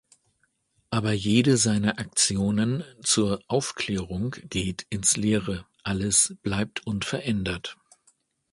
[0.89, 7.77] Aber jede seiner Aktionen zur Aufklärung geht ins Leere, alles bleibt unverändert.